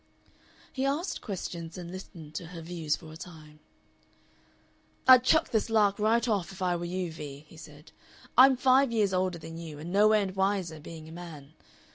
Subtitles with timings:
[0.73, 3.59] He asked questions and listened to her views for a time.
[5.07, 7.91] "I'd chuck this lark right off if I were you, Vee," he said.
[8.35, 11.53] "I'm five years older than you, and no end wiser, being a man.